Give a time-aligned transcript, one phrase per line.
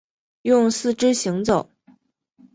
[0.41, 1.69] 用四肢行走。